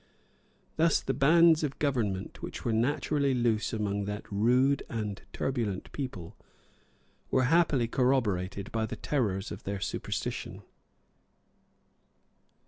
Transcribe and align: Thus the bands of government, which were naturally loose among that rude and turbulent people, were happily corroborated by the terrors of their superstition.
Thus 0.77 0.99
the 0.99 1.13
bands 1.13 1.63
of 1.63 1.77
government, 1.77 2.41
which 2.41 2.65
were 2.65 2.73
naturally 2.73 3.35
loose 3.35 3.71
among 3.71 4.05
that 4.05 4.25
rude 4.31 4.81
and 4.89 5.21
turbulent 5.31 5.91
people, 5.91 6.35
were 7.29 7.43
happily 7.43 7.87
corroborated 7.87 8.71
by 8.71 8.87
the 8.87 8.95
terrors 8.95 9.51
of 9.51 9.63
their 9.63 9.79
superstition. 9.79 10.63